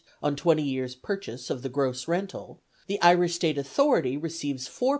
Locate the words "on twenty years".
0.23-0.95